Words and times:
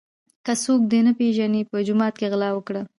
که 0.45 0.53
څوک 0.63 0.81
دي 0.91 0.99
نه 1.07 1.11
پیژني 1.19 1.61
په 1.69 1.77
جومات 1.87 2.13
کي 2.19 2.25
غلا 2.31 2.49
وکړه. 2.53 2.81